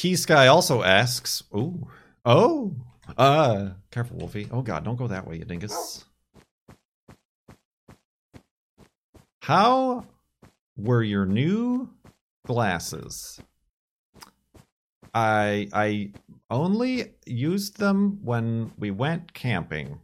[0.00, 1.86] Key Sky also asks, "Ooh,
[2.24, 2.74] oh,
[3.18, 4.48] uh, careful, Wolfie.
[4.50, 6.06] Oh God, don't go that way, you dingus.
[9.42, 10.06] How
[10.74, 11.90] were your new
[12.46, 13.42] glasses?
[15.12, 16.12] I I
[16.48, 20.00] only used them when we went camping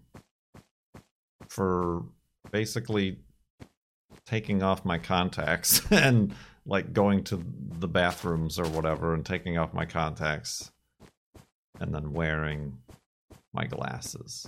[1.49, 2.05] for
[2.51, 3.20] basically
[4.26, 6.34] taking off my contacts and
[6.66, 7.42] like going to
[7.78, 10.72] the bathrooms or whatever and taking off my contacts
[11.80, 12.78] and then wearing
[13.52, 14.46] my glasses.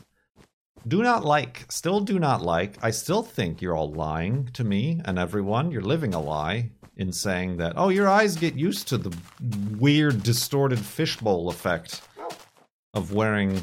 [0.86, 2.76] do not like, still do not like.
[2.82, 5.70] I still think you're all lying to me and everyone.
[5.70, 9.16] You're living a lie in saying that, oh, your eyes get used to the
[9.78, 12.02] weird, distorted fishbowl effect
[12.94, 13.62] of wearing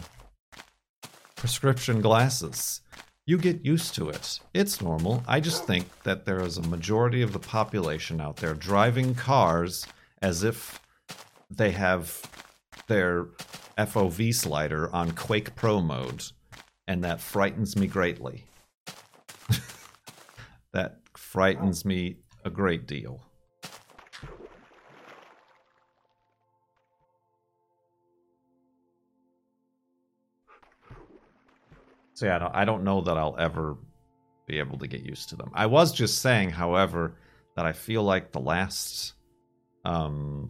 [1.36, 2.82] prescription glasses.
[3.28, 4.40] You get used to it.
[4.54, 5.24] It's normal.
[5.28, 9.88] I just think that there is a majority of the population out there driving cars
[10.22, 10.80] as if
[11.50, 12.22] they have
[12.86, 13.30] their
[13.80, 16.24] FOV slider on Quake Pro mode,
[16.88, 18.44] and that frightens me greatly.
[20.72, 23.25] that frightens me a great deal.
[32.16, 33.78] So yeah, I don't, know that I'll ever
[34.48, 35.52] be able to get used to them.
[35.54, 37.18] I was just saying, however,
[37.58, 39.14] that I feel like the last,
[39.84, 40.50] um,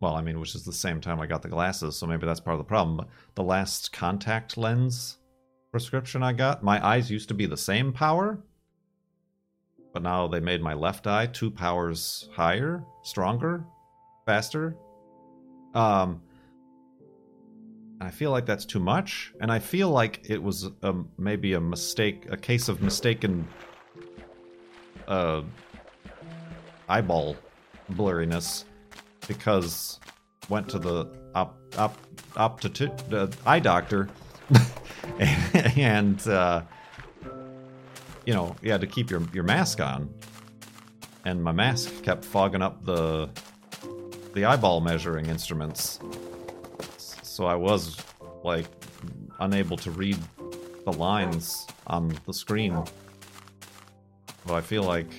[0.00, 2.40] well, I mean, which is the same time I got the glasses, so maybe that's
[2.40, 3.06] part of the problem.
[3.34, 5.18] The last contact lens
[5.70, 8.42] prescription I got, my eyes used to be the same power,
[9.92, 13.66] but now they made my left eye two powers higher, stronger,
[14.24, 14.76] faster.
[15.74, 16.22] Um,
[18.00, 21.60] I feel like that's too much, and I feel like it was a, maybe a
[21.60, 23.46] mistake, a case of mistaken
[25.06, 25.42] uh,
[26.88, 27.36] eyeball
[27.92, 28.64] blurriness,
[29.28, 30.00] because
[30.48, 31.96] went to the op op
[32.34, 34.08] optiti- uh, eye doctor,
[35.76, 36.62] and uh,
[38.26, 40.12] you know you had to keep your your mask on,
[41.24, 43.30] and my mask kept fogging up the
[44.34, 46.00] the eyeball measuring instruments
[47.34, 47.96] so I was
[48.44, 48.66] like
[49.40, 50.16] unable to read
[50.84, 52.80] the lines on the screen.
[54.46, 55.12] But I feel like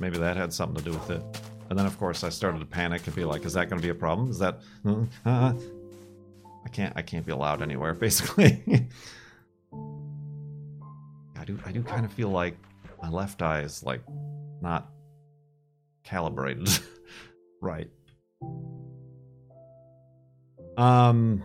[0.00, 1.22] maybe that had something to do with it.
[1.70, 3.82] And then of course I started to panic and be like, "Is that going to
[3.82, 4.28] be a problem?
[4.28, 5.00] Is that uh,
[6.66, 8.88] I can't I can't be allowed anywhere basically."
[9.72, 12.54] I do I do kind of feel like
[13.02, 14.02] my left eye is like
[14.60, 14.90] not
[16.04, 16.68] calibrated
[17.62, 17.88] right.
[20.80, 21.42] Um.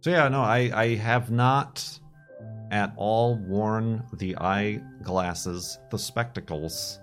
[0.00, 1.88] So yeah, no, I I have not
[2.72, 6.98] at all worn the eyeglasses, the spectacles,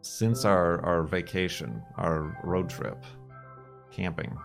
[0.00, 3.04] since our our vacation, our road trip,
[3.92, 4.36] camping.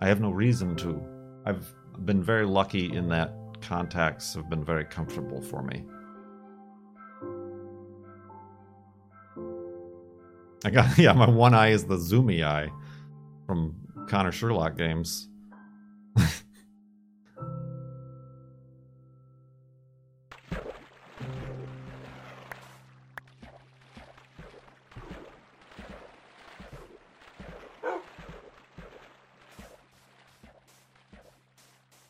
[0.00, 1.02] I have no reason to.
[1.44, 1.74] I've
[2.04, 5.84] been very lucky in that contacts have been very comfortable for me.
[10.64, 12.70] I got yeah, my one eye is the zoomy eye
[13.46, 13.76] from
[14.08, 15.28] Connor Sherlock games.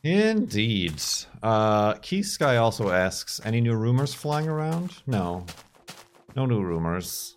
[0.04, 1.02] Indeed.
[1.42, 5.02] Uh, Key Sky also asks, any new rumors flying around?
[5.06, 5.46] No.
[6.36, 7.36] No new rumors.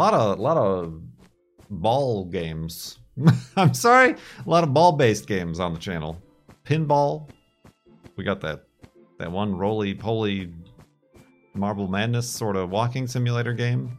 [0.00, 1.02] Lot of lot of
[1.68, 2.98] ball games.
[3.56, 6.20] I'm sorry, a lot of ball-based games on the channel.
[6.64, 7.28] Pinball.
[8.16, 8.64] We got that
[9.18, 10.54] that one roly poly
[11.54, 13.96] Marble Madness sort of walking simulator game.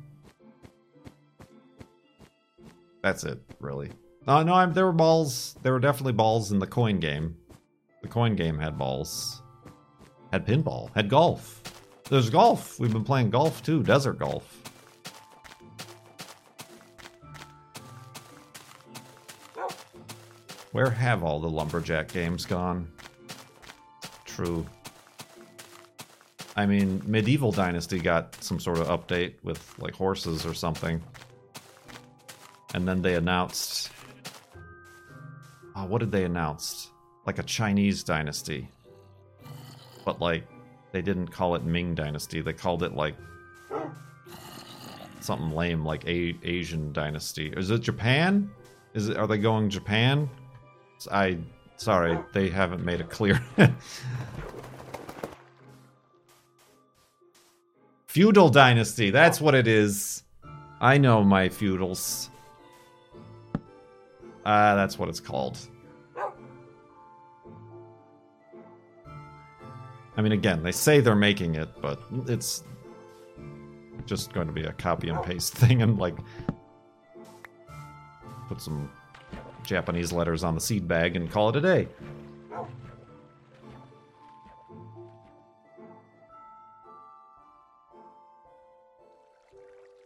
[3.04, 3.92] That's it, really.
[4.28, 5.56] Uh, no, I'm, there were balls.
[5.62, 7.36] There were definitely balls in the coin game.
[8.02, 9.42] The coin game had balls.
[10.32, 10.90] Had pinball.
[10.96, 11.62] Had golf.
[12.10, 12.80] There's golf.
[12.80, 13.84] We've been playing golf too.
[13.84, 14.61] Desert golf.
[20.72, 22.92] Where have all the Lumberjack games gone?
[24.26, 24.66] True.
[26.56, 31.02] I mean, Medieval Dynasty got some sort of update with, like, horses or something.
[32.74, 33.92] And then they announced...
[35.76, 36.90] Oh, what did they announce?
[37.26, 38.68] Like a Chinese dynasty.
[40.06, 40.46] But, like,
[40.92, 42.42] they didn't call it Ming Dynasty.
[42.42, 43.16] They called it, like,
[45.22, 47.54] something lame, like a Asian Dynasty.
[47.56, 48.50] Is it Japan?
[48.94, 49.18] Is it?
[49.18, 50.30] Are they going Japan?
[51.10, 51.38] I
[51.78, 53.42] sorry, they haven't made it clear.
[58.08, 60.24] Feudal dynasty, that's what it is.
[60.82, 62.30] I know my feudals.
[64.46, 65.58] Ah, uh, that's what it's called.
[70.18, 72.64] I mean, again, they say they're making it, but it's
[74.06, 76.18] just going to be a copy and paste thing and like
[78.50, 78.92] put some
[79.64, 81.88] Japanese letters on the seed bag and call it a day.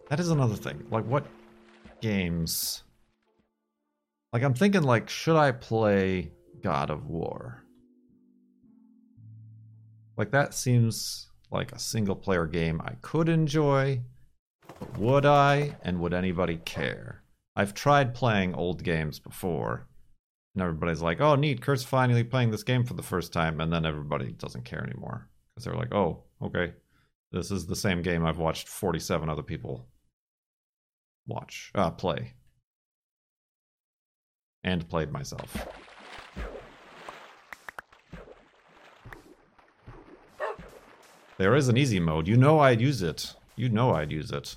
[0.09, 0.85] That is another thing.
[0.91, 1.25] Like, what
[1.99, 2.83] games?
[4.31, 6.31] Like, I'm thinking, like, should I play
[6.61, 7.63] God of War?
[10.15, 14.01] Like, that seems like a single player game I could enjoy,
[14.79, 17.23] but would I and would anybody care?
[17.55, 19.87] I've tried playing old games before.
[20.53, 23.59] And everybody's like, oh, neat, Kurt's finally playing this game for the first time.
[23.59, 25.29] And then everybody doesn't care anymore.
[25.53, 26.73] Because they're like, oh, okay.
[27.31, 29.87] This is the same game I've watched 47 other people
[31.27, 32.33] watch, uh, play.
[34.63, 35.67] And played myself.
[41.37, 42.27] There is an easy mode.
[42.27, 43.35] You know I'd use it.
[43.55, 44.55] You know I'd use it.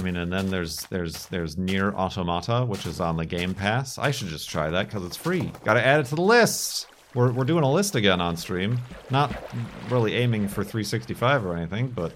[0.00, 3.98] I mean, and then there's there's there's Nier Automata, which is on the Game Pass.
[3.98, 5.52] I should just try that because it's free.
[5.62, 6.86] Got to add it to the list.
[7.12, 8.80] We're we're doing a list again on stream.
[9.10, 9.30] Not
[9.90, 12.14] really aiming for 365 or anything, but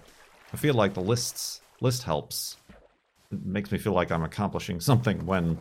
[0.54, 2.56] I feel like the lists list helps.
[3.30, 5.58] It makes me feel like I'm accomplishing something when,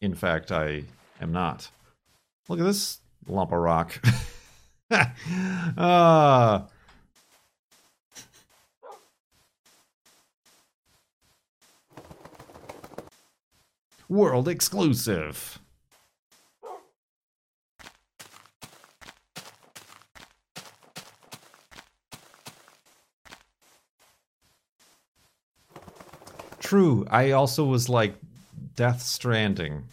[0.00, 0.82] in fact, I
[1.20, 1.70] am not.
[2.48, 4.04] Look at this lump of rock.
[5.76, 6.66] Ah.
[14.08, 15.58] World exclusive.
[26.60, 27.06] True.
[27.10, 28.14] I also was like
[28.76, 29.84] Death Stranding.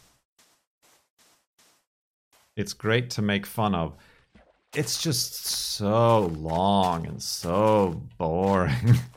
[2.56, 3.96] It's great to make fun of.
[4.74, 8.96] It's just so long and so boring.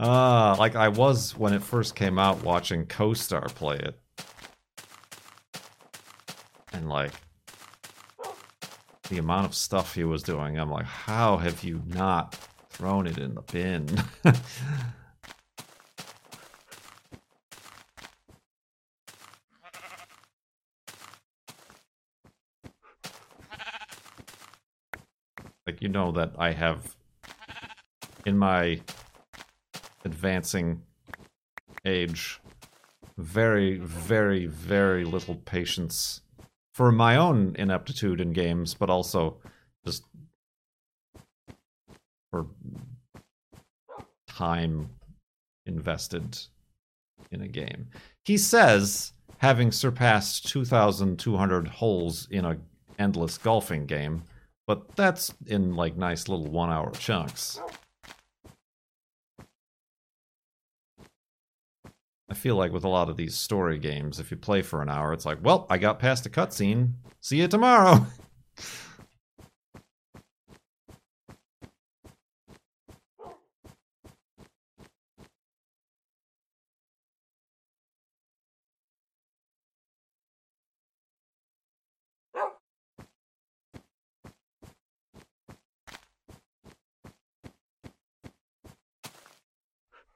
[0.00, 4.00] Uh, like I was when it first came out watching Coestar play it.
[6.72, 7.12] And like
[9.10, 12.34] the amount of stuff he was doing, I'm like, how have you not
[12.70, 13.86] thrown it in the bin?
[25.66, 26.96] like you know that I have
[28.24, 28.80] in my
[30.04, 30.82] advancing
[31.84, 32.40] age
[33.16, 36.22] very, very, very little patience
[36.72, 39.36] for my own ineptitude in games, but also
[39.84, 40.04] just
[42.30, 42.46] for
[44.28, 44.88] time
[45.66, 46.38] invested
[47.30, 47.88] in a game.
[48.24, 52.58] He says, having surpassed 2,200 holes in a
[52.98, 54.22] endless golfing game,
[54.66, 57.60] but that's in like nice little one hour chunks.
[62.30, 64.88] I feel like with a lot of these story games, if you play for an
[64.88, 66.92] hour, it's like, well, I got past a cutscene.
[67.20, 68.06] See you tomorrow.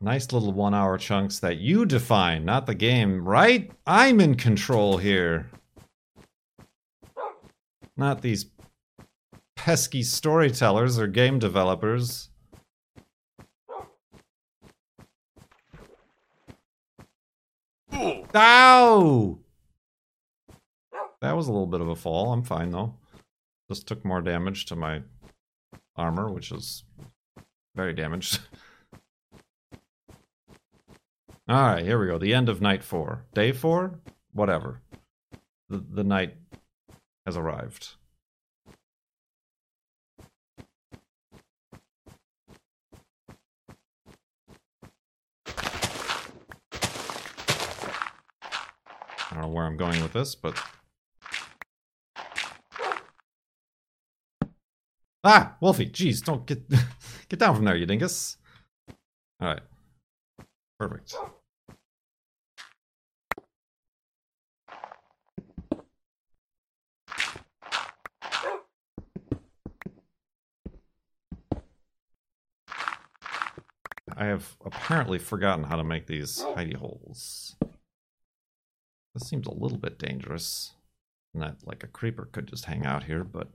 [0.05, 3.70] Nice little one hour chunks that you define, not the game, right?
[3.86, 5.50] I'm in control here.
[7.96, 8.44] Not these
[9.57, 12.28] pesky storytellers or game developers.
[18.34, 19.38] Ow!
[21.22, 22.30] That was a little bit of a fall.
[22.30, 22.92] I'm fine though.
[23.70, 25.00] Just took more damage to my
[25.96, 26.84] armor, which is
[27.74, 28.40] very damaged.
[31.47, 32.16] All right, here we go.
[32.16, 33.26] The end of night four.
[33.34, 34.01] Day four?
[34.32, 34.80] Whatever.
[35.68, 36.36] The, the night
[37.26, 37.97] has arrived.
[49.30, 50.59] I don't know where I'm going with this, but...
[55.22, 55.57] Ah!
[55.61, 55.90] Wolfie!
[55.90, 56.66] Jeez, don't get...
[57.28, 58.38] get down from there, you dingus!
[59.42, 59.61] Alright.
[60.79, 61.14] Perfect.
[74.16, 77.57] I have apparently forgotten how to make these hidey holes.
[79.14, 80.72] This seems a little bit dangerous.
[81.35, 83.49] That like a creeper could just hang out here, but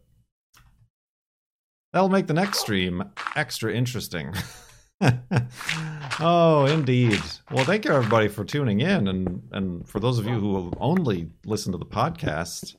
[1.94, 3.04] that'll make the next stream
[3.38, 4.34] extra interesting.
[6.20, 7.22] oh, indeed.
[7.52, 11.30] Well, thank you everybody for tuning in, and and for those of you who only
[11.46, 12.76] listen to the podcast,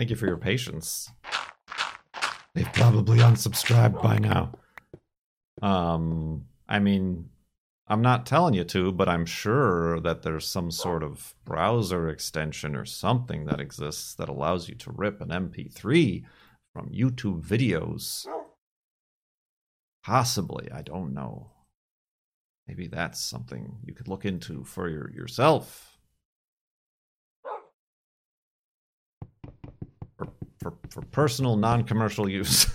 [0.00, 1.10] Thank you for your patience.
[2.54, 4.52] They've probably unsubscribed by now.
[5.60, 7.28] Um, I mean,
[7.86, 12.74] I'm not telling you to, but I'm sure that there's some sort of browser extension
[12.74, 16.24] or something that exists that allows you to rip an MP3
[16.72, 18.26] from YouTube videos.
[20.04, 21.50] Possibly, I don't know.
[22.66, 25.98] Maybe that's something you could look into for your, yourself.
[30.16, 30.28] For,
[30.60, 32.66] for, for personal, non commercial use.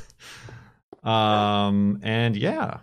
[1.03, 2.81] um, and yeah, Our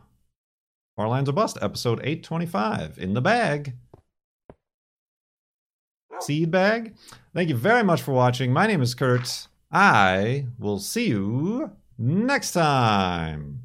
[0.96, 3.74] Farlands or Bust, episode 825, in the bag.
[6.20, 6.94] Seed bag.
[7.34, 8.52] Thank you very much for watching.
[8.52, 9.48] My name is Kurt.
[9.70, 13.64] I will see you next time.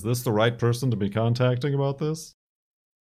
[0.00, 2.34] Is this the right person to be contacting about this?